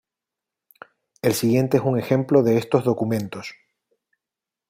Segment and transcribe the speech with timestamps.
[1.21, 3.53] El siguiente es un ejemplo de estos documentos.